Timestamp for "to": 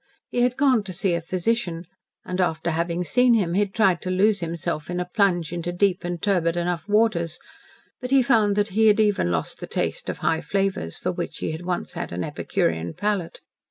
0.85-0.93, 4.01-4.09